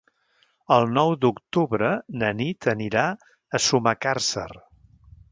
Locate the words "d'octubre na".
1.25-2.31